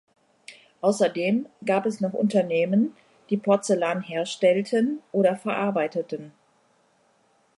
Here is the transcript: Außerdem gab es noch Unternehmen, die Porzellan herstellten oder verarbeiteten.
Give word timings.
Außerdem 0.81 1.45
gab 1.63 1.85
es 1.85 2.01
noch 2.01 2.13
Unternehmen, 2.13 2.97
die 3.29 3.37
Porzellan 3.37 4.01
herstellten 4.01 5.03
oder 5.11 5.35
verarbeiteten. 5.35 6.31